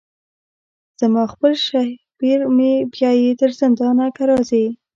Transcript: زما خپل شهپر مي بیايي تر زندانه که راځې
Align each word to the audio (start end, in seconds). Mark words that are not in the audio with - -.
زما 0.99 1.23
خپل 1.33 1.51
شهپر 1.67 2.39
مي 2.57 2.73
بیايي 2.93 3.29
تر 3.39 3.49
زندانه 3.61 4.05
که 4.15 4.23
راځې 4.29 4.65